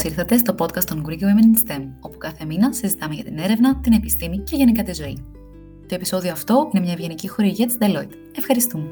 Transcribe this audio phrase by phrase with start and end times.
[0.00, 3.38] Καλώς ήρθατε στο podcast των Greek Women in STEM, όπου κάθε μήνα συζητάμε για την
[3.38, 5.24] έρευνα, την επιστήμη και γενικά τη ζωή.
[5.88, 8.14] Το επεισόδιο αυτό είναι μια ευγενική χορηγία της Deloitte.
[8.36, 8.90] Ευχαριστούμε.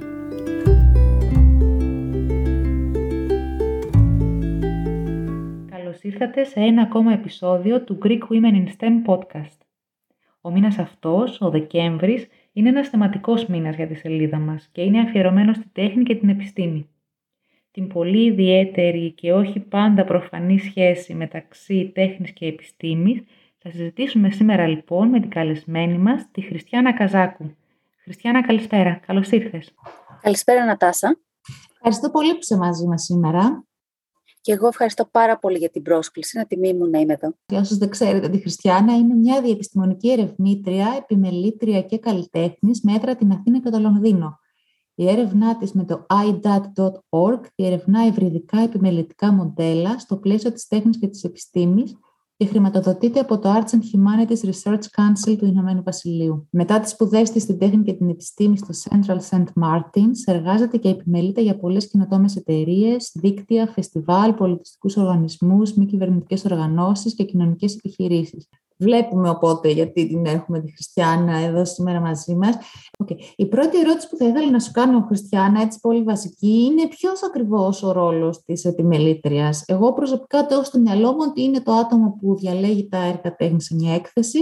[5.71, 9.59] Καλώς ήρθατε σε ένα ακόμα επεισόδιο του Greek Women in STEM podcast.
[10.41, 15.01] Ο μήνας αυτός, ο Δεκέμβρης, είναι ένας θεματικός μήνας για τη σελίδα μας και είναι
[15.01, 16.89] αφιερωμένο στη τέχνη και την επιστήμη
[17.71, 23.23] την πολύ ιδιαίτερη και όχι πάντα προφανή σχέση μεταξύ τέχνης και επιστήμης,
[23.59, 27.57] θα συζητήσουμε σήμερα λοιπόν με την καλεσμένη μας, τη Χριστιανά Καζάκου.
[28.03, 29.01] Χριστιανά, καλησπέρα.
[29.07, 29.75] Καλώς ήρθες.
[30.23, 31.19] Καλησπέρα, Νατάσα.
[31.75, 33.65] Ευχαριστώ πολύ που είσαι μαζί μας σήμερα.
[34.41, 36.37] Και εγώ ευχαριστώ πάρα πολύ για την πρόσκληση.
[36.37, 37.35] Είναι τιμή μου να είμαι εδώ.
[37.47, 43.17] Για όσους δεν ξέρετε, τη Χριστιανά είναι μια διεπιστημονική ερευνήτρια, επιμελήτρια και καλλιτέχνης με έδρα
[43.17, 44.39] την Αθήνα και το Λονδίνο.
[45.01, 51.09] Η έρευνά της με το idat.org διερευνά ευρυδικά επιμελητικά μοντέλα στο πλαίσιο της τέχνης και
[51.09, 51.97] της επιστήμης
[52.37, 56.49] και χρηματοδοτείται από το Arts and Humanities Research Council του Ηνωμένου Βασιλείου.
[56.51, 59.45] Μετά τις σπουδές της στην τέχνη και την επιστήμη στο Central St.
[59.63, 67.15] Martins, εργάζεται και επιμελείται για πολλές κοινοτόμες εταιρείες, δίκτυα, φεστιβάλ, πολιτιστικούς οργανισμούς, μη κυβερνητικές οργανώσεις
[67.15, 68.49] και κοινωνικές επιχειρήσεις.
[68.81, 72.57] Βλέπουμε οπότε γιατί την έχουμε τη Χριστιανά εδώ σήμερα μαζί μας.
[73.05, 73.17] Okay.
[73.37, 77.23] Η πρώτη ερώτηση που θα ήθελα να σου κάνω, Χριστιανά, έτσι πολύ βασική, είναι ποιος
[77.23, 79.63] ακριβώς ο ρόλος της επιμελήτριας.
[79.67, 83.37] Εγώ προσωπικά το έχω στο μυαλό μου ότι είναι το άτομο που διαλέγει τα έργα
[83.37, 84.39] τέχνης σε μια έκθεση,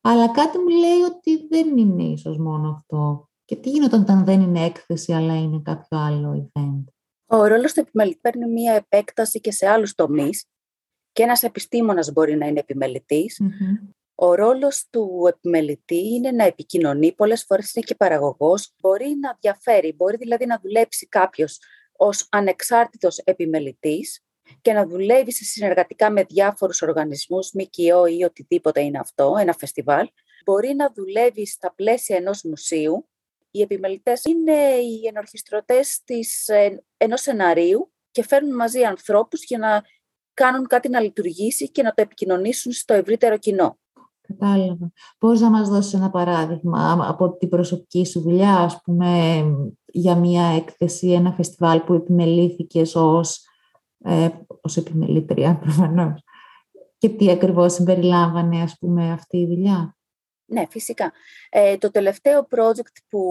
[0.00, 3.28] αλλά κάτι μου λέει ότι δεν είναι ίσως μόνο αυτό.
[3.44, 6.84] Και τι γίνεται όταν δεν είναι έκθεση, αλλά είναι κάποιο άλλο event.
[7.26, 10.44] Ο ρόλος του επιμελητή παίρνει μια επέκταση και σε άλλους τομείς
[11.12, 12.64] και ένας επιστήμονας μπορεί να είναι
[14.14, 19.92] Ο ρόλος του επιμελητή είναι να επικοινωνεί, πολλές φορές είναι και παραγωγός, μπορεί να διαφέρει,
[19.96, 21.58] μπορεί δηλαδή να δουλέψει κάποιος
[21.96, 24.24] ως ανεξάρτητος επιμελητής
[24.60, 30.08] και να δουλεύει σε συνεργατικά με διάφορους οργανισμούς, ΜΚΟ ή οτιδήποτε είναι αυτό, ένα φεστιβάλ.
[30.44, 33.08] Μπορεί να δουλεύει στα πλαίσια ενός μουσείου.
[33.50, 39.82] Οι επιμελητές είναι οι ενορχιστρωτές της, ε, ενός σεναρίου και φέρνουν μαζί ανθρώπους για να
[40.42, 43.78] κάνουν κάτι να λειτουργήσει και να το επικοινωνήσουν στο ευρύτερο κοινό.
[44.20, 44.92] Κατάλαβα.
[45.18, 49.42] Πώς να μας δώσεις ένα παράδειγμα από την προσωπική σου δουλειά, ας πούμε,
[49.86, 53.44] για μια έκθεση, ένα φεστιβάλ που επιμελήθηκες ως,
[54.04, 54.28] ε,
[54.60, 56.22] ως επιμελήτρια προφανώς.
[56.98, 59.96] Και τι ακριβώς συμπεριλάμβανε, ας πούμε, αυτή η δουλειά;
[60.44, 61.12] Ναι, φυσικά.
[61.50, 63.22] Ε, το τελευταίο project που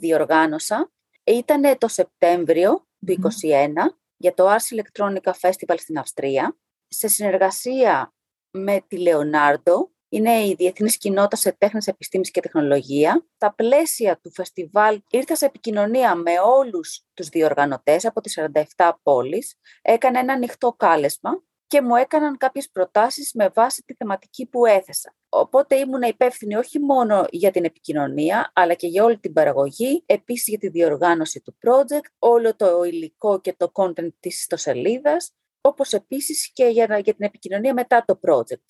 [0.00, 0.90] διοργάνωσα
[1.24, 6.56] ήταν το Σεπτέμβριο του 2021 για το Ars Electronica Festival στην Αυστρία,
[6.86, 8.14] σε συνεργασία
[8.50, 13.26] με τη Leonardo, είναι η Διεθνής Κοινότητα σε Τέχνες, Επιστήμης και Τεχνολογία.
[13.34, 18.38] Στα πλαίσια του φεστιβάλ ήρθα σε επικοινωνία με όλους τους διοργανωτές από τις
[18.76, 19.54] 47 πόλεις.
[19.82, 25.14] Έκανα ένα ανοιχτό κάλεσμα και μου έκαναν κάποιες προτάσεις με βάση τη θεματική που έθεσα.
[25.28, 30.46] Οπότε ήμουν υπεύθυνη όχι μόνο για την επικοινωνία, αλλά και για όλη την παραγωγή, επίσης
[30.46, 36.52] για τη διοργάνωση του project, όλο το υλικό και το content της ιστοσελίδας, όπως επίσης
[36.52, 38.64] και για, για την επικοινωνία μετά το project.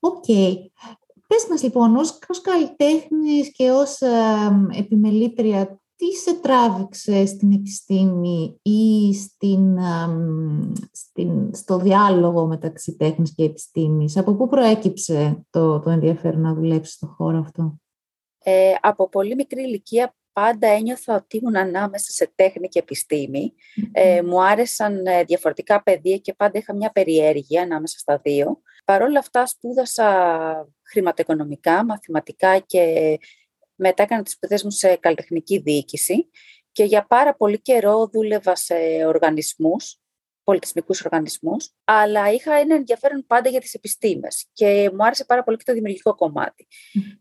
[0.00, 0.24] OK.
[0.28, 0.54] Okay.
[1.26, 4.10] Πες μας λοιπόν, ως, ως καλλιτέχνης και ως ε,
[4.78, 9.78] επιμελήτρια τι σε τράβηξε στην επιστήμη ή στην,
[10.92, 16.94] στην, στο διάλογο μεταξύ τέχνης και επιστήμης; Από πού προέκυψε το, το ενδιαφέρον να δουλέψεις
[16.94, 17.80] στον χώρο αυτό;
[18.38, 23.52] Ε, από πολύ μικρή ηλικία πάντα ένιωθα ότι ήμουν ανάμεσα σε τέχνη και επιστημη
[23.92, 28.60] Ε, μου άρεσαν ε, διαφορετικά πεδία και πάντα είχα μια περιέργεια ανάμεσα στα δύο.
[28.84, 30.06] Παρ' όλα αυτά σπούδασα
[30.82, 33.18] χρηματοοικονομικά, μαθηματικά και
[33.76, 36.30] μετά έκανα τις σπουδές μου σε καλλιτεχνική διοίκηση
[36.72, 38.74] και για πάρα πολύ καιρό δούλευα σε
[39.06, 40.00] οργανισμούς,
[40.44, 45.56] πολιτισμικούς οργανισμούς, αλλά είχα ένα ενδιαφέρον πάντα για τις επιστήμες και μου άρεσε πάρα πολύ
[45.56, 46.66] και το δημιουργικό κομμάτι.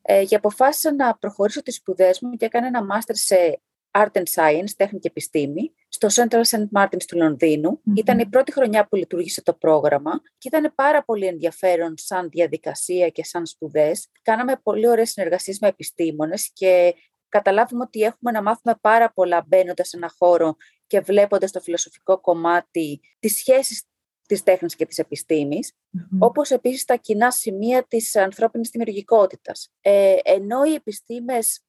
[0.01, 3.61] Ε, και αποφάσισα να προχωρήσω τις σπουδές μου και έκανα ένα μάστερ σε
[3.91, 6.65] Art and Science, τέχνη και επιστήμη, στο Central St.
[6.75, 11.25] Martins του λονδινου Ήταν η πρώτη χρονιά που λειτουργήσε το πρόγραμμα και ήταν πάρα πολύ
[11.25, 14.07] ενδιαφέρον σαν διαδικασία και σαν σπουδές.
[14.21, 16.95] Κάναμε πολύ ωραίες συνεργασίες με επιστήμονες και
[17.29, 20.55] καταλάβουμε ότι έχουμε να μάθουμε πάρα πολλά μπαίνοντας σε ένα χώρο
[20.87, 23.85] και βλέποντας το φιλοσοφικό κομμάτι, τι σχέσει
[24.27, 26.17] της τέχνης και της επιστήμης, mm-hmm.
[26.19, 29.71] όπως επίσης τα κοινά σημεία της ανθρώπινης δημιουργικότητας.
[29.81, 31.59] Ε, ενώ οι επιστήμες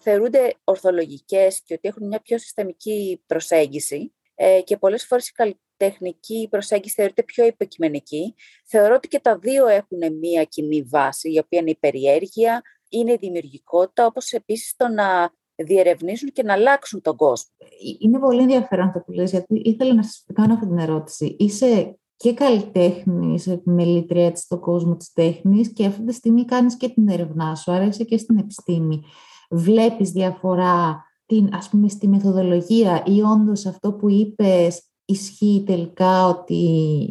[0.00, 6.48] θεωρούνται ορθολογικές και ότι έχουν μια πιο συστημική προσέγγιση ε, και πολλές φορές η καλλιτεχνική
[6.50, 8.34] προσέγγιση θεωρείται πιο υποκειμενική.
[8.66, 13.12] Θεωρώ ότι και τα δύο έχουν μια κοινή βάση, η οποία είναι η περιέργεια, είναι
[13.12, 17.50] η δημιουργικότητα, όπως επίσης το να διερευνήσουν και να αλλάξουν τον κόσμο.
[17.98, 21.36] Είναι πολύ ενδιαφέρον αυτό που λες, γιατί ήθελα να σας κάνω αυτή την ερώτηση.
[21.38, 26.88] Είσαι και καλλιτέχνης, επιμελήτρια έτσι στον κόσμο της τέχνης και αυτή τη στιγμή κάνεις και
[26.88, 29.02] την έρευνά σου, άρα είσαι και στην επιστήμη.
[29.50, 36.54] Βλέπεις διαφορά την, ας πούμε, στη μεθοδολογία ή όντως αυτό που είπες ισχύει τελικά ότι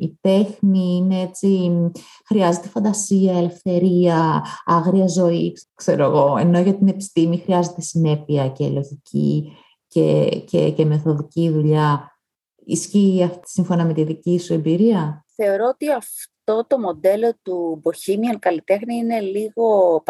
[0.02, 1.72] η τέχνη είναι έτσι,
[2.26, 9.52] χρειάζεται φαντασία, ελευθερία, άγρια ζωή, ξέρω εγώ, ενώ για την επιστήμη χρειάζεται συνέπεια και λογική
[9.88, 12.10] και, και, και μεθοδική δουλειά.
[12.66, 16.35] Ισχύει αυτή σύμφωνα με τη δική σου εμπειρία; Θεωρώ ότι αυτό
[16.68, 20.04] το μοντέλο του bohemian καλλιτέχνη είναι λίγο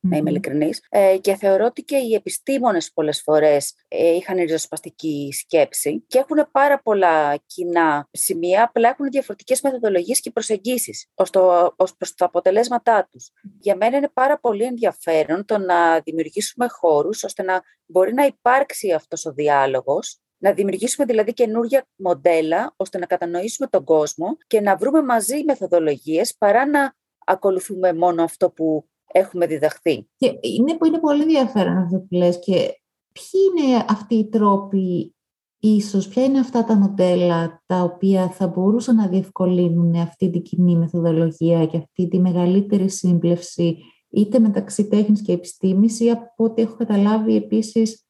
[0.00, 5.28] να είμαι ειλικρινής, ε, και θεωρώ ότι και οι επιστήμονες πολλές φορές ε, είχαν ριζοσπαστική
[5.32, 11.72] σκέψη και έχουν πάρα πολλά κοινά σημεία, απλά έχουν διαφορετικές μεθοδολογίες και προσεγγίσεις ως, το,
[11.76, 13.30] ως προς τα αποτελέσματά τους.
[13.60, 18.92] Για μένα είναι πάρα πολύ ενδιαφέρον το να δημιουργήσουμε χώρους ώστε να μπορεί να υπάρξει
[18.92, 24.76] αυτός ο διάλογος να δημιουργήσουμε δηλαδή καινούργια μοντέλα ώστε να κατανοήσουμε τον κόσμο και να
[24.76, 26.94] βρούμε μαζί μεθοδολογίες παρά να
[27.26, 30.08] ακολουθούμε μόνο αυτό που έχουμε διδαχθεί.
[30.16, 32.80] Και είναι, είναι πολύ ενδιαφέρον αυτό που λες και
[33.12, 35.14] ποιοι είναι αυτοί οι τρόποι
[35.58, 40.76] ίσως, ποια είναι αυτά τα μοντέλα τα οποία θα μπορούσαν να διευκολύνουν αυτή την κοινή
[40.76, 43.78] μεθοδολογία και αυτή τη μεγαλύτερη σύμπλευση
[44.10, 48.05] είτε μεταξύ τέχνης και επιστήμης ή από ό,τι έχω καταλάβει επίσης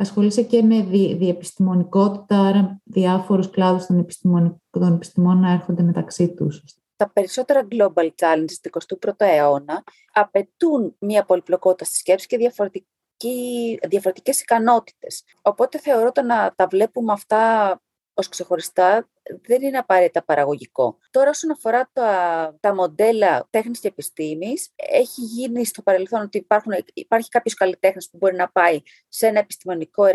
[0.00, 4.06] ασχολείσαι και με δι, διεπιστημονικότητα, άρα διάφορους κλάδους των,
[4.70, 6.64] των επιστημών να έρχονται μεταξύ τους.
[6.96, 12.36] Τα περισσότερα global challenges του 21ου αιώνα απαιτούν μια πολυπλοκότητα στη σκέψη και
[13.88, 15.24] διαφορετικές ικανότητες.
[15.42, 17.80] Οπότε θεωρώ το να τα βλέπουμε αυτά
[18.20, 19.08] ως ξεχωριστά
[19.46, 20.98] δεν είναι απαραίτητα παραγωγικό.
[21.10, 26.72] Τώρα όσον αφορά τα, τα μοντέλα τέχνης και επιστήμης, έχει γίνει στο παρελθόν ότι υπάρχουν,
[26.92, 30.06] υπάρχει κάποιος καλλιτέχνης που μπορεί να πάει σε ένα επιστημονικό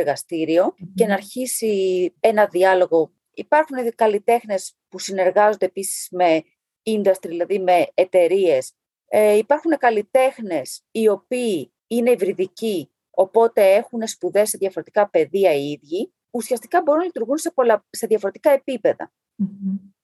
[0.95, 3.11] και να αρχίσει ένα διάλογο.
[3.33, 6.43] Υπάρχουν καλλιτέχνες που συνεργάζονται επίσης με
[6.83, 8.73] industry, δηλαδή με εταιρείες.
[9.07, 16.13] Ε, υπάρχουν καλλιτέχνες οι οποίοι είναι υβριδικοί, οπότε έχουν σπουδές σε διαφορετικά πεδία οι ίδιοι
[16.35, 18.61] ουσιαστικά μπορούν να λειτουργούν σε, πολλά, σε διαφορετικά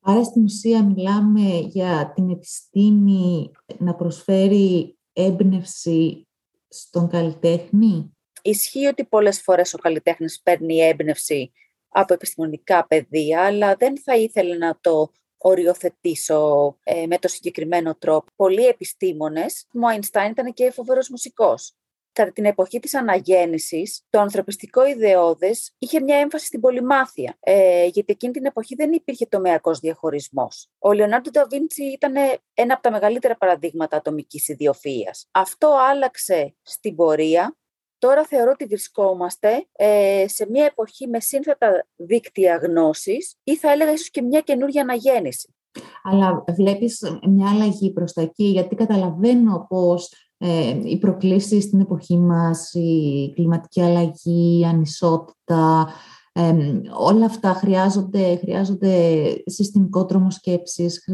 [0.01, 6.27] Άρα στην ουσία μιλάμε για την επιστήμη να προσφέρει έμπνευση
[6.67, 11.51] στον καλλιτέχνη; Ισχύει ότι πολλές φορές ο καλλιτέχνης παίρνει έμπνευση
[11.89, 18.31] από επιστημονικά πεδία, αλλά δεν θα ήθελε να το οριοθετήσω ε, με το συγκεκριμένο τρόπο.
[18.35, 21.75] Πολλοί επιστήμονες, ο Αϊνστάιν ήταν και φοβερός μουσικός
[22.11, 28.11] κατά την εποχή της αναγέννησης, το ανθρωπιστικό ιδεώδες είχε μια έμφαση στην πολυμάθεια, ε, γιατί
[28.11, 30.69] εκείνη την εποχή δεν υπήρχε τομεακός διαχωρισμός.
[30.79, 32.13] Ο Λεωνάρντο Νταβίντσι ήταν
[32.53, 35.27] ένα από τα μεγαλύτερα παραδείγματα ατομικής ιδιοφυΐας.
[35.31, 37.55] Αυτό άλλαξε στην πορεία
[38.01, 43.91] Τώρα θεωρώ ότι βρισκόμαστε ε, σε μια εποχή με σύνθετα δίκτυα γνώσης ή θα έλεγα
[43.91, 45.55] ίσως και μια καινούργια αναγέννηση.
[46.03, 52.17] Αλλά βλέπεις μια αλλαγή προς τα εκεί, γιατί καταλαβαίνω πως ε, οι προκλήσεις στην εποχή
[52.17, 55.87] μας, η κλιματική αλλαγή, η ανισότητα,
[56.33, 56.53] ε,
[56.97, 61.05] όλα αυτά χρειάζονται, χρειάζονται συστημικό τρόμο σκέψης,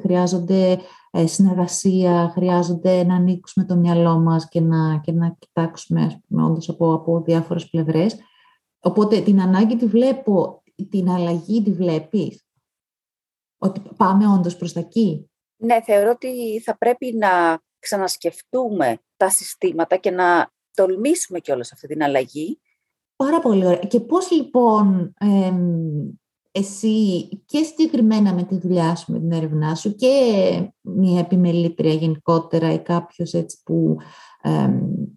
[0.00, 0.78] χρειάζονται
[1.10, 6.44] ε, συνεργασία, χρειάζονται να ανοίξουμε το μυαλό μας και να, και να κοιτάξουμε ας πούμε,
[6.44, 8.16] όντως από, από διάφορες πλευρές.
[8.80, 12.44] Οπότε την ανάγκη τη βλέπω, την αλλαγή τη βλέπεις,
[13.58, 19.96] ότι πάμε όντως προς τα εκεί; Ναι, θεωρώ ότι θα πρέπει να ξανασκεφτούμε τα συστήματα
[19.96, 22.60] και να τολμήσουμε και σε αυτή την αλλαγή.
[23.16, 23.78] Πάρα πολύ ωραία.
[23.78, 25.14] Και πώς λοιπόν
[26.50, 30.10] εσύ και συγκεκριμένα με τη δουλειά σου, με την έρευνά σου και
[30.80, 33.96] μια επιμελήτρια γενικότερα ή κάποιος έτσι που,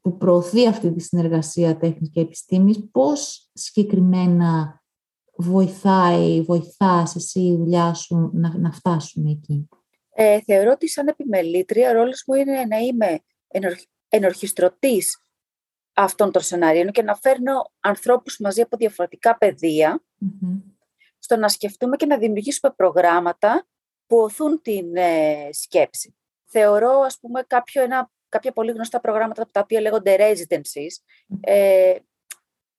[0.02, 4.82] που προωθεί αυτή τη συνεργασία τέχνης και επιστήμης, πώς συγκεκριμένα
[5.38, 9.68] βοηθάει, βοηθάς εσύ η δουλειά σου να, να φτάσουμε εκεί;
[10.22, 13.20] Ε, θεωρώ ότι σαν επιμελήτρια ο ρόλος μου είναι να είμαι
[14.10, 15.22] ενορχιστρωτής
[15.94, 19.38] αυτών των σενάριων και να φέρνω ανθρώπους μαζί από διαφορετικά
[21.20, 23.68] στο να σκεφτούμε και να δημιουργήσουμε προγράμματα
[24.06, 26.16] που οθούν την ε, σκέψη.
[26.46, 31.04] Θεωρώ, ας πούμε, κάποιο, ένα, κάποια πολύ γνωστά προγράμματα τα οποία λέγονται residencies,
[31.42, 31.96] ε,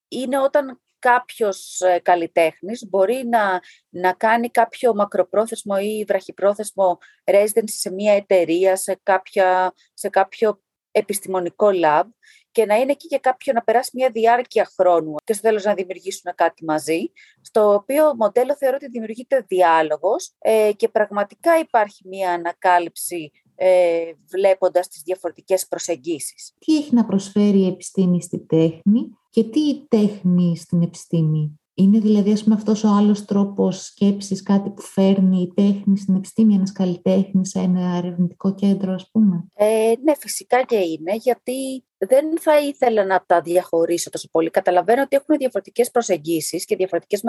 [0.08, 7.92] είναι όταν κάποιος ε, καλλιτέχνης μπορεί να, να κάνει κάποιο μακροπρόθεσμο ή βραχυπρόθεσμο residency σε
[7.92, 12.04] μια εταιρεία, σε, κάποια, σε κάποιο επιστημονικό lab
[12.52, 15.74] και να είναι εκεί για κάποιο να περάσει μια διάρκεια χρόνου και στο τέλος να
[15.74, 22.32] δημιουργήσουν κάτι μαζί, στο οποίο μοντέλο θεωρώ ότι δημιουργείται διάλογος ε, και πραγματικά υπάρχει μια
[22.32, 26.54] ανακάλυψη ε, βλέποντας τις διαφορετικές προσεγγίσεις.
[26.58, 31.98] Τι έχει να προσφέρει η επιστήμη στη τέχνη; Και τι η τέχνη στην επιστήμη; Είναι
[31.98, 36.54] δηλαδή ας πούμε, αυτός ο άλλος τρόπος σκέψης, κάτι που φέρνει η τέχνη στην επιστήμη,
[36.54, 42.38] ένας καλλιτέχνης σε ένα ερευνητικό κέντρο, ας πούμε; Ε, ναι, φυσικά και είναι, γιατί δεν
[42.40, 44.50] θα ήθελα να τα διαχωρίσω τόσο πολύ.
[44.50, 47.22] Καταλαβαίνω ότι έχουν διαφορετικές προσεγγίσεις και διαφορετικές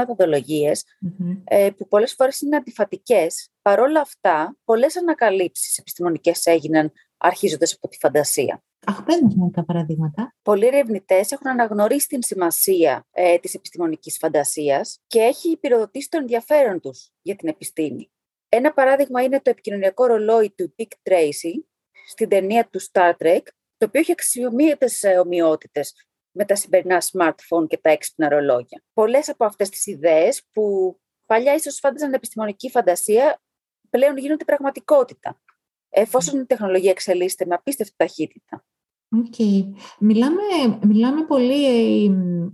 [1.43, 3.49] ε, που πολλές φορές είναι αντιφατικές.
[3.61, 6.91] Παρ' όλα αυτά, πολλές ανακαλύψεις επιστημονικές έγιναν
[7.21, 8.63] αρχίζοντας από τη φαντασία.
[8.85, 10.35] Αχ, πες μας μερικά παραδείγματα.
[10.41, 16.79] Πολλοί ερευνητές έχουν αναγνωρίσει την σημασία ε, της επιστημονικής φαντασίας και έχει πυροδοτήσει το ενδιαφέρον
[16.79, 18.11] τους για την επιστήμη.
[18.49, 21.53] Ένα παράδειγμα είναι το επικοινωνιακό ρολόι του Dick Tracy
[22.07, 23.41] στην ταινία του Star Trek,
[23.77, 25.93] το οποίο έχει αξιομοίητες ε, ομοιότητες
[26.31, 28.83] με τα σημερινά smartphone και τα έξυπνα ρολόγια.
[28.93, 33.41] Πολλές από αυτές τις ιδέες που παλιά ίσως φάνταζαν επιστημονική φαντασία
[33.89, 35.41] πλέον γίνονται πραγματικότητα
[35.91, 38.63] εφόσον η τεχνολογία εξελίσσεται με απίστευτη ταχύτητα.
[39.15, 39.63] Okay.
[39.99, 40.41] Μιλάμε,
[40.87, 41.65] μιλάμε πολύ,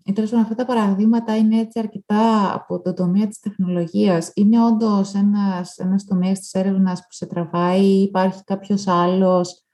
[0.03, 4.31] ε, τέλος αυτά τα παραδείγματα είναι έτσι αρκετά από το τομέα της τεχνολογίας.
[4.33, 9.65] Είναι όντως ένας, ένας τομέας της έρευνας που σε τραβάει ή υπάρχει κάποιος άλλος,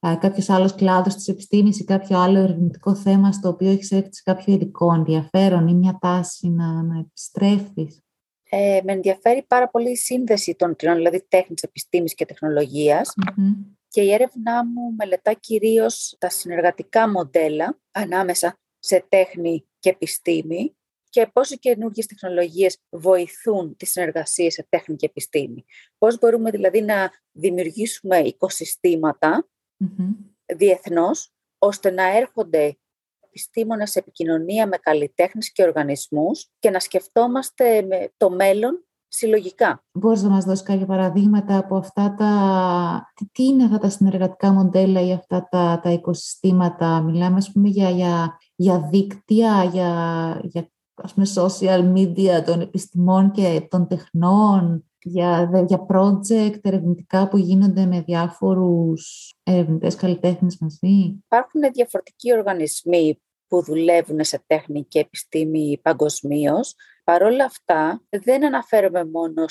[0.00, 4.54] κάποιος άλλος κλάδος της επιστήμης ή κάποιο άλλο ερευνητικό θέμα στο οποίο έχεις έρθει κάποιο
[4.54, 8.05] ειδικό ενδιαφέρον ή μια τάση να, να επιστρέφεις;
[8.48, 13.12] Ε, με ενδιαφέρει πάρα πολύ η σύνδεση των τριών, δηλαδή τέχνης, επιστήμης και τεχνολογιας
[13.88, 20.76] και η έρευνά μου μελετά κυρίως τα συνεργατικά μοντέλα ανάμεσα σε τέχνη και επιστήμη
[21.08, 25.64] και πώς οι καινούργιες τεχνολογίες βοηθούν τις συνεργασίες σε τέχνη και επιστήμη.
[25.98, 29.48] Πώς μπορούμε δηλαδή να δημιουργήσουμε οικοσυστήματα
[30.56, 32.78] διεθνώς, ώστε να έρχονται
[33.36, 39.84] επιστήμονες σε επικοινωνία με καλλιτέχνες και οργανισμούς και να σκεφτόμαστε με το μέλλον συλλογικά.
[39.92, 43.12] Μπορείς να μας δώσεις κάποια παραδείγματα από αυτά τα...
[43.32, 47.90] Τι είναι αυτά τα συνεργατικά μοντέλα ή αυτά τα, τα οικοσυστήματα; Μιλάμε, ας πούμε, για,
[47.90, 49.90] για, για δίκτυα, για,
[50.42, 57.36] για ας πούμε, social media των επιστημών και των τεχνών, για, για project ερευνητικά που
[57.36, 65.80] γίνονται με διάφορους ερευνητές καλλιτέχνες μαζί; Υπάρχουν διαφορετικοί οργανισμοί που δουλεύουν σε τέχνη και επιστήμη
[65.82, 66.74] παγκοσμίως.
[67.04, 69.44] Παρ' όλα αυτά, δεν αναφέρομαι μόνο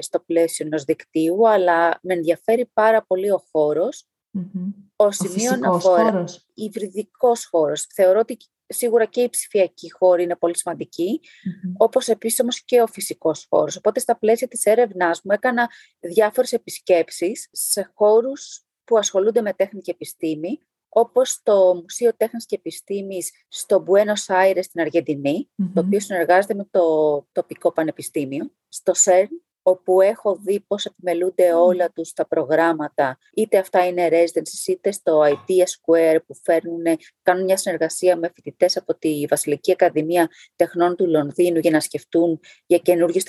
[0.00, 4.04] στο πλαίσιο ενός δικτύου, αλλά με ενδιαφέρει πάρα πολύ ο χώρος,
[4.38, 4.74] mm-hmm.
[4.96, 7.86] ο σημείο αναφορά, υβριδικός χώρος.
[7.94, 11.74] Θεωρώ ότι σίγουρα και η ψηφιακή χώρη είναι πολύ σημαντική, mm-hmm.
[11.76, 13.76] όπως επίσης όμως και ο φυσικός χώρος.
[13.76, 15.70] Οπότε στα πλαίσια της έρευνάς μου έκανα
[16.00, 20.60] διάφορες επισκέψεις σε χώρους που ασχολούνται με τέχνη και επιστήμη,
[20.92, 26.66] όπως το Μουσείο Τέχνης και Επιστήμης στο Buenos Aires στην αργεντινη το οποίο συνεργάζεται με
[26.70, 26.80] το
[27.32, 33.86] τοπικό πανεπιστήμιο, στο ΣΕΡΝ, όπου έχω δει πώς επιμελούνται όλα τους τα προγράμματα, είτε αυτά
[33.86, 36.82] είναι residencies, είτε στο Idea Square που φέρνουν,
[37.22, 42.40] κάνουν μια συνεργασία με φοιτητές από τη Βασιλική Ακαδημία Τεχνών του Λονδίνου για να σκεφτούν
[42.66, 43.22] για καινούργιες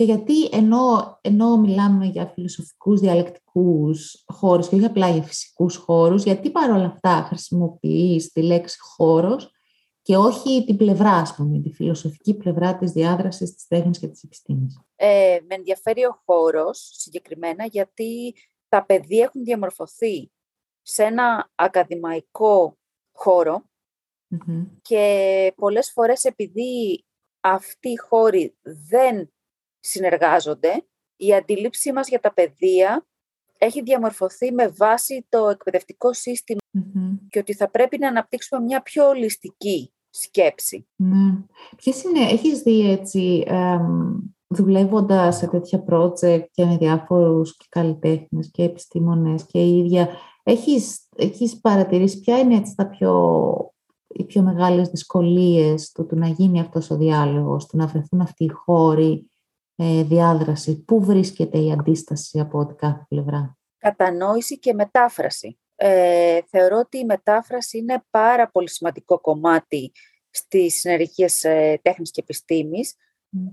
[0.00, 6.22] και γιατί ενώ, ενώ μιλάμε για φιλοσοφικούς διαλεκτικούς χώρους και όχι απλά για φυσικούς χώρους,
[6.22, 9.50] γιατί παρόλα αυτά χρησιμοποιείς τη λέξη χώρος
[10.02, 14.22] και όχι την πλευρά, ας πούμε, τη φιλοσοφική πλευρά της διάδρασης της τέχνης και της
[14.22, 14.80] επιστήμης.
[14.96, 18.34] Ε, με ενδιαφέρει ο χώρος συγκεκριμένα γιατί
[18.68, 20.30] τα παιδιά έχουν διαμορφωθεί
[20.82, 22.78] σε ένα ακαδημαϊκό
[24.82, 27.04] και πολλές φορές επειδή
[27.40, 29.30] αυτοί οι χώροι δεν
[29.80, 30.84] συνεργάζονται,
[31.16, 33.06] η αντίληψή μας για τα παιδεία
[33.58, 36.10] έχει διαμορφωθεί με βάση το εκπαιδευτικό
[37.28, 40.86] και ότι θα πρέπει να αναπτύξουμε μια πιο ολιστική σκέψη.
[41.02, 41.44] Mm.
[41.76, 43.44] Ποιες είναι, έχεις δει έτσι,
[44.46, 50.08] δουλεύοντας σε τέτοια project και με διάφορους και καλλιτέχνες και επιστήμονες και η ίδια,
[50.42, 53.72] έχεις, έχεις παρατηρήσει ποια είναι έτσι τα πιο,
[54.08, 58.44] οι πιο μεγάλες δυσκολίες του, του να γίνει αυτός ο διάλογος, του να βρεθούν αυτοί
[58.44, 59.29] οι χώροι ε,
[59.84, 60.84] διάδραση.
[60.84, 65.58] Πού βρίσκεται η αντίσταση από την κάθε πλευρά; Κατανόηση και μετάφραση.
[65.76, 69.92] Ε, θεωρώ ότι η μετάφραση είναι πάρα πολύ σημαντικό κομμάτι
[70.30, 72.94] στις συνεργίες ε, τέχνης και επιστήμης.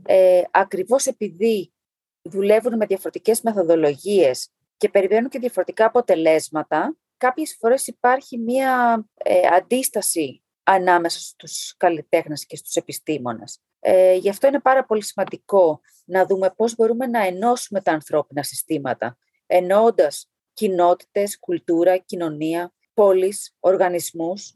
[0.05, 1.74] Ε, ακριβώς επειδή
[2.22, 10.43] δουλεύουν με διαφορετικές μεθοδολογίες και περιμένουν και διαφορετικά αποτελέσματα, κάποιες φορές υπάρχει μία ε, αντίσταση
[10.63, 13.62] ανάμεσα στους καλλιτέχνες και στους επιστήμονες.
[13.79, 18.43] Ε, γι' αυτό είναι πάρα πολύ σημαντικό να δούμε πώς μπορούμε να ενώσουμε τα ανθρώπινα
[18.43, 24.55] συστήματα, εννοώντας κοινότητες, κουλτούρα, κοινωνία, πόλεις, οργανισμούς,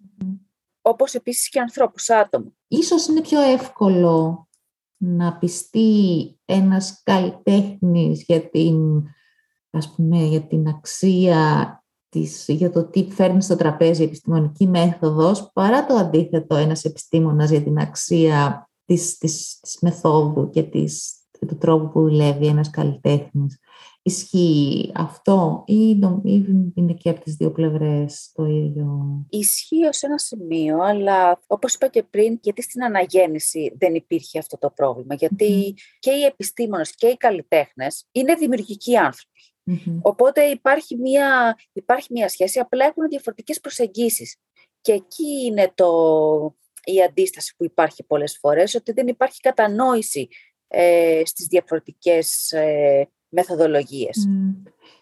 [0.81, 2.51] όπως επίσης και ανθρώπους, άτομα.
[2.67, 4.47] Ίσως είναι πιο εύκολο
[4.97, 9.03] να πιστεί ένας καλλιτέχνης για την,
[9.69, 11.75] ας πούμε, για την αξία
[12.09, 17.49] της, για το τι φέρνει στο τραπέζι η επιστημονική μέθοδος, παρά το αντίθετο ένας επιστήμονας
[17.49, 21.15] για την αξία της, της, της μεθόδου και της,
[21.47, 23.59] του τρόπου που δουλεύει ένας καλλιτέχνης.
[24.03, 25.89] Ισχύει αυτό ή,
[26.23, 26.45] ή
[26.75, 31.87] είναι και από τις δύο πλευρές το ίδιο; Ισχύει ως ένα σημείο, αλλά όπως είπα
[31.87, 35.15] και πριν, γιατί στην αναγέννηση δεν υπήρχε αυτό το πρόβλημα.
[35.99, 38.95] και οι επιστήμονες και οι καλλιτέχνες είναι δημιουργικοί
[40.01, 44.35] Οπότε υπάρχει μια, υπάρχει μια σχέση, απλά έχουν διαφορετικές προσεγγίσεις.
[44.81, 45.87] Και εκεί είναι το,
[46.83, 50.27] η αντίσταση που υπάρχει πολλές φορές, ότι δεν υπάρχει κατανόηση
[50.67, 54.27] ε, στις διαφορετικές ε, μεθοδολογίες.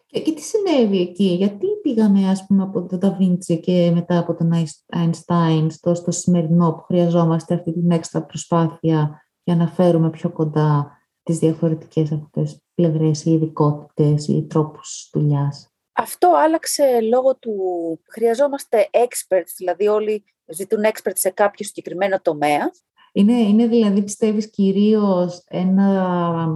[0.06, 4.52] Και, τι συνέβη εκεί, γιατί πήγαμε ας πούμε από τον Νταβίντσι και μετά από τον
[4.96, 10.98] Einstein στο, στο σημερινό που χρειαζόμαστε αυτή την έξτρα προσπάθεια για να φέρουμε πιο κοντά
[11.24, 17.54] τις διαφορετικές αυτές πλευρές, οι ειδικότητες, οι τρόπους δουλειάς; Αυτό άλλαξε λόγω του
[18.08, 22.72] χρειαζόμαστε experts, δηλαδή όλοι ζητούν experts σε κάποιο συγκεκριμένο τομέα.
[23.12, 26.48] Είναι, είναι δηλαδή, πιστεύεις, κυρίως ένα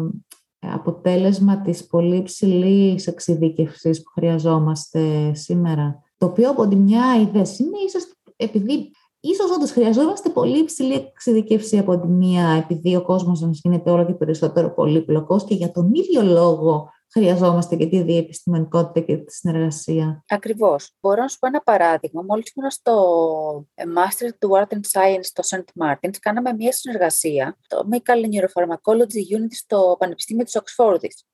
[0.59, 6.01] αποτέλεσμα της πολύ ψηλή εξειδίκευσης που χρειαζόμαστε σήμερα.
[6.17, 11.77] Το οποίο από τη μια ιδέα είναι ίσως επειδή ίσως όντως χρειαζόμαστε πολύ υψηλή εξειδικεύση
[11.77, 15.93] από τη μία, επειδή ο κόσμος μας γίνεται όλο και περισσότερο πολύπλοκος και για τον
[15.93, 20.23] ίδιο λόγο χρειαζόμαστε και τη διεπιστημονικότητα και τη συνεργασία.
[20.27, 20.91] Ακριβώς.
[20.99, 22.21] Μπορώ να σου πω ένα παράδειγμα.
[22.21, 25.83] Μόλις ήμουν στο ε, Master του Art and Science στο St.
[25.85, 31.25] Martins, κάναμε μια συνεργασία το Medical Neuropharmacology Unit στο Πανεπιστήμιο της Οξφόρδης.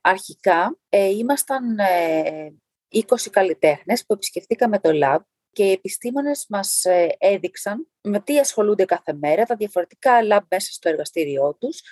[0.00, 2.54] Αρχικά ε, ήμασταν ε,
[2.94, 5.18] 20 καλλιτέχνες που επισκεφτήκαμε το lab
[5.52, 10.72] και οι επιστήμονες μας ε, έδειξαν με τι ασχολούνται κάθε μέρα, τα διαφορετικά lab μέσα
[10.72, 11.82] στο εργαστήριό τους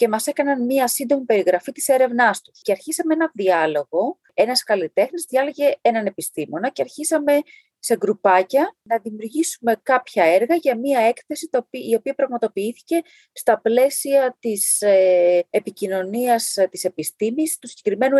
[0.00, 2.60] και μας έκαναν μία σύντομη περιγραφή της έρευνάς τους.
[2.62, 7.32] Και αρχίσαμε ένα διάλογο, ένας καλλιτέχνης διάλεγε έναν επιστήμονα και αρχίσαμε
[7.78, 13.00] σε γκρουπάκια να δημιουργήσουμε κάποια έργα για μία έκθεση η οποία πραγματοποιήθηκε
[13.32, 18.16] στα πλαίσια της ε, επικοινωνίας ε, της επιστήμης του συγκεκριμένου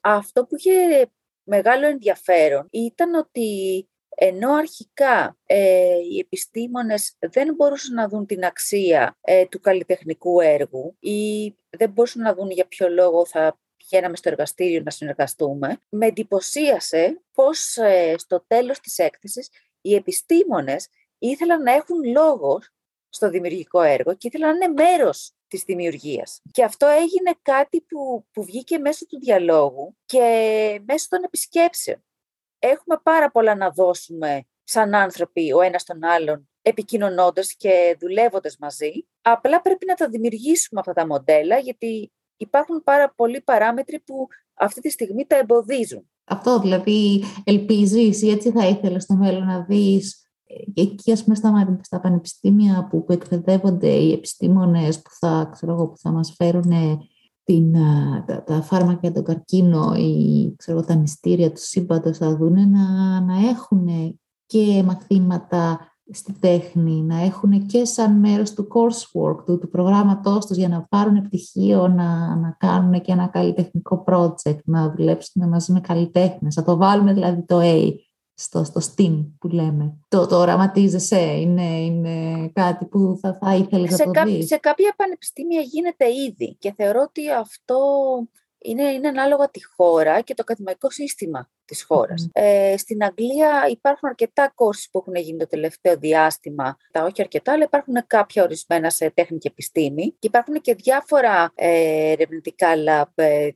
[0.00, 1.06] Αυτό που είχε
[1.42, 3.88] μεγάλο ενδιαφέρον ήταν ότι
[4.24, 10.96] ενώ αρχικά ε, οι επιστήμονες δεν μπορούσαν να δουν την αξία ε, του καλλιτεχνικού έργου
[11.00, 16.06] ή δεν μπορούσαν να δουν για ποιο λόγο θα πηγαίναμε στο εργαστήριο να συνεργαστούμε, με
[16.06, 19.48] εντυπωσίασε πως ε, στο τέλος της έκθεσης
[19.80, 22.72] οι επιστήμονες ήθελαν να έχουν λόγος
[23.08, 26.40] στο δημιουργικό έργο και ήθελαν να είναι μέρος της δημιουργίας.
[26.50, 30.20] Και αυτό έγινε κάτι που, που βγήκε μέσω του διαλόγου και
[30.86, 32.04] μέσω των επισκέψεων.
[32.64, 38.92] Έχουμε πάρα πολλά να δώσουμε σαν άνθρωποι ο ένας τον άλλον επικοινωνώντας και δουλεύοντας μαζί.
[39.22, 44.80] Απλά πρέπει να τα δημιουργήσουμε αυτά τα μοντέλα γιατί υπάρχουν πάρα πολλοί παράμετροι που αυτή
[44.80, 46.10] τη στιγμή τα εμποδίζουν.
[46.24, 50.22] Αυτό δηλαδή ελπίζεις ή έτσι θα ήθελες στο μέλλον να δεις
[50.74, 55.98] εκεί ας πούμε στα, στα πανεπιστήμια που, που εκπαιδεύονται οι επιστήμονες που θα, ξέρω που
[55.98, 56.72] θα μας φέρουν
[57.44, 57.72] την,
[58.26, 63.20] τα, τα φάρμακα για τον καρκίνο ή ξέρω, τα μυστήρια τους σύμπαντος θα δουν να,
[63.20, 63.88] να έχουν
[64.46, 70.56] και μαθήματα στη τέχνη, να έχουν και σαν μέρος του coursework, του, του προγράμματός τους
[70.56, 75.80] για να πάρουν πτυχίο, να, να κάνουν και ένα καλλιτεχνικό project, να δουλέψουν μαζί με
[75.80, 77.92] καλλιτέχνες, να το βάλουν δηλαδή το A
[78.34, 79.98] στο, στο STEAM που λέμε.
[80.08, 84.46] Το, το οραματίζεσαι, είναι, είναι κάτι που θα, θα ήθελες να το δεις.
[84.46, 87.78] Σε κάποια πανεπιστήμια γίνεται ήδη και θεωρώ ότι αυτό
[88.64, 92.28] είναι, είναι ανάλογα τη χώρα και το ακαδημαϊκό σύστημα της χώρας.
[92.32, 97.52] Ε, στην Αγγλία υπάρχουν αρκετά κόρσεις που έχουν γίνει το τελευταίο διάστημα, τα όχι αρκετά,
[97.52, 103.10] αλλά υπάρχουν κάποια ορισμένα σε τέχνη και επιστήμη και υπάρχουν και διάφορα ε, ερευνητικά lab
[103.14, 103.48] ε,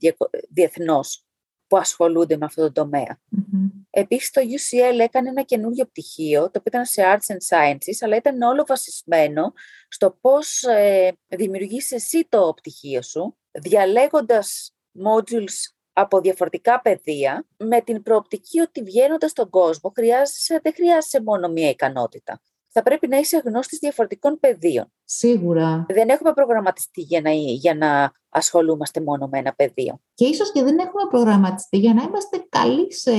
[0.49, 1.27] διεθνώς
[1.67, 3.21] που ασχολούνται με αυτό το τομέα.
[3.37, 3.86] Mm-hmm.
[3.99, 8.17] Επίσης το UCL έκανε ένα καινούριο πτυχίο, το οποίο ήταν σε Arts and Sciences, αλλά
[8.17, 9.53] ήταν όλο βασισμένο
[9.89, 18.03] στο πώς ε, δημιουργείς εσύ το πτυχίο σου, διαλέγοντας modules από διαφορετικά πεδία, με την
[18.03, 22.41] προοπτική ότι βγαίνοντας στον κόσμο χρειάζεσαι, δεν χρειάζεσαι μόνο μία ικανότητα
[22.77, 24.93] θα πρέπει να είσαι γνώστης διαφορετικών πεδίων.
[25.05, 25.87] Σίγουρα.
[25.89, 29.99] Δεν έχουμε προγραμματιστεί για να, για να ασχολούμαστε μόνο με ένα πεδίο.
[30.15, 33.11] Και ίσως και δεν έχουμε προγραμματιστεί για να είμαστε καλοί σε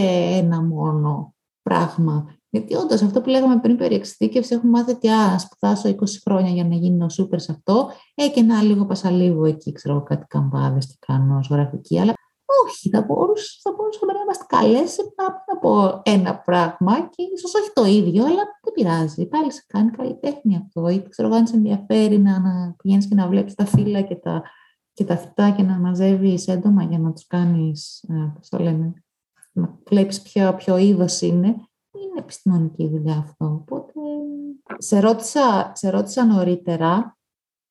[0.42, 2.36] ένα μόνο πράγμα.
[2.50, 6.52] Γιατί όντως αυτό που λέγαμε πριν περί εξειδίκευσης, έχουμε μάθει ότι α, σπουδάσω 20 χρόνια
[6.52, 10.88] για να γίνω σούπερ σε αυτό, ε, και να λίγο πασαλίγο εκεί, ξέρω κάτι καμπάδες
[10.88, 12.00] και κάνω ζωγραφική.
[12.00, 12.14] Αλλά
[12.66, 15.02] όχι, θα, μπορούσα, θα μπορούσαμε να είμαστε καλές σε
[15.46, 19.26] από ένα πράγμα και ίσως όχι το ίδιο, αλλά δεν πειράζει.
[19.26, 20.90] Πάλι σε κάνει καλλιτέχνη αυτό.
[20.90, 24.44] Ή ξέρω αν σε ενδιαφέρει να, να πηγαίνεις και να βλέπεις τα φύλλα και τα,
[24.94, 28.94] και τα φυτά και να μαζεύεις έντομα για να τους κάνεις, ε, πώς το λένε,
[29.52, 31.48] να βλέπεις ποιο, ποιο είδος είναι,
[31.92, 33.46] είναι επιστημονική δουλειά αυτό.
[33.46, 33.92] Οπότε,
[34.78, 37.18] σε ρώτησα, σε ρώτησα νωρίτερα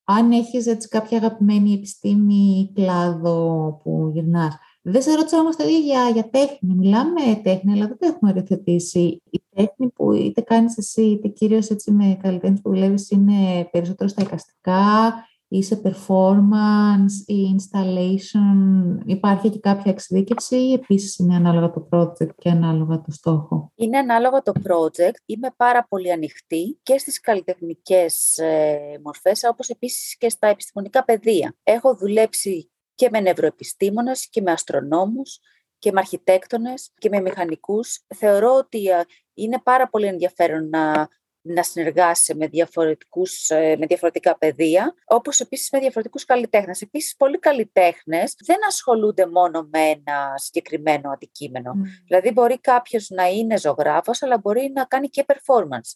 [0.09, 4.55] αν έχεις έτσι κάποια αγαπημένη επιστήμη ή κλάδο που γυρνάς.
[4.89, 6.75] Δεν σε ρώτησα όμως το ίδιο για, για τέχνη.
[6.75, 9.23] Μιλάμε τέχνη, αλλά δεν το έχουμε οριοθετήσει.
[9.31, 14.09] Η τέχνη που είτε κάνεις εσύ, είτε κυρίως έτσι με καλλιτέχνες που δουλεύεις, είναι περισσότερο
[14.09, 15.15] στα εικαστικά,
[15.49, 18.99] ή σε performance ή installation.
[19.05, 23.99] Υπάρχει και κάποια εξειδίκευση ή επίσης είναι ανάλογα το project και ανάλογα το στόχο; Είναι
[23.99, 25.15] ανάλογα το project.
[25.27, 31.55] Είμαι πάρα πολύ ανοιχτή και στις καλλιτεχνικές ε, μορφές, όπως επίσης και στα επιστημονικά πεδία.
[31.63, 35.41] Έχω δουλέψει και με νευροεπιστήμονες και με αστρονόμους
[35.79, 38.05] και με αρχιτέκτονες και με μηχανικούς.
[38.15, 39.05] Θεωρώ ότι ε,
[39.35, 41.09] είναι πάρα πολύ ενδιαφέρον να
[41.47, 46.81] να συνεργάσει με, διαφορετικούς, ε, με διαφορετικά πεδία, όπως επίσης με διαφορετικούς καλλιτέχνες.
[46.81, 51.73] Επίσης, πολλοί καλλιτέχνες δεν ασχολούνται μόνο με ένα συγκεκριμένο αντικείμενο.
[51.77, 51.87] Mm.
[52.07, 55.91] Δηλαδή, μπορεί κάποιος να είναι ζωγράφος, αλλά μπορεί να κάνει και performance.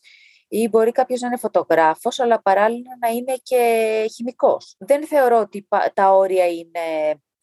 [0.53, 4.77] Ή μπορεί κάποιος να είναι φωτογράφος, αλλά παράλληλα να είναι και χημικός.
[4.79, 6.81] Δεν θεωρώ ότι τα όρια είναι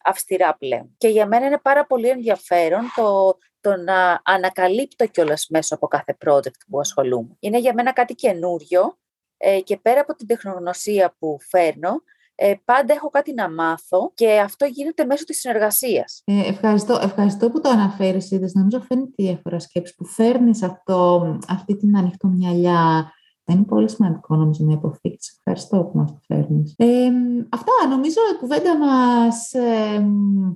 [0.04, 0.94] αυστηρά πλέον.
[0.98, 6.16] Και για μένα είναι πάρα πολύ ενδιαφέρον το το να ανακαλύπτω κιόλας μέσα από κάθε
[6.26, 7.36] project που ασχολούμαι.
[7.40, 8.98] Είναι για μένα κάτι καινούριο
[9.36, 12.02] ε, και πέρα από την τεχνογνωσία που φέρνω,
[12.40, 16.22] ε, πάντα έχω κάτι να μάθω και αυτό γίνεται μέσω της συνεργασίας.
[16.24, 18.54] Ε, ευχαριστώ, ευχαριστώ που το αναφέρεις, είδες.
[18.54, 23.12] Νομίζω φαίνεται η διάφορα σκέψης που φέρνεις αυτό, αυτή την ανοιχτομυαλιά
[23.52, 25.28] είναι πολύ σημαντικό νομίζω να υποθήκη.
[25.36, 26.74] Ευχαριστώ που μας το φέρνεις.
[26.76, 27.08] Ε,
[27.48, 30.06] αυτά νομίζω η κουβέντα μας ε,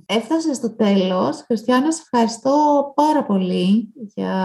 [0.05, 1.41] έφτασε στο τέλος.
[1.41, 4.35] Χριστιανά, σε ευχαριστώ πάρα πολύ για,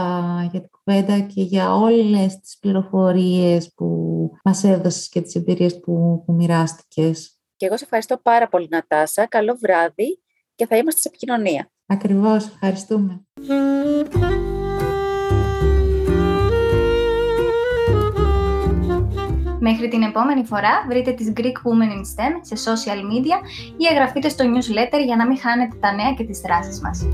[0.51, 3.87] για την κουβέντα και για όλες τις πληροφορίες που
[4.45, 7.39] μας έδωσες και τις εμπειρίες που, που μοιράστηκες.
[7.57, 9.27] Και εγώ σε ευχαριστώ πάρα πολύ Νατάσα.
[9.27, 10.23] Καλό βράδυ
[10.55, 11.71] και θα είμαστε σε επικοινωνία.
[11.87, 12.47] Ακριβώς.
[12.47, 13.23] Ευχαριστούμε.
[19.61, 23.37] Μέχρι την επόμενη φορά βρείτε τις Greek Women in STEM σε social media
[23.77, 27.07] ή εγγραφείτε στο newsletter για να μην χάνετε τα νέα και τις δράσεις μας.